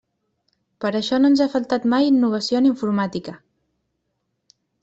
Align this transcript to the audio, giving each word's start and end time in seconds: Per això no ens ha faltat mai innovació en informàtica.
Per 0.85 0.89
això 0.99 1.19
no 1.19 1.31
ens 1.33 1.43
ha 1.45 1.47
faltat 1.57 1.85
mai 1.93 2.09
innovació 2.13 2.63
en 2.63 2.71
informàtica. 2.73 3.37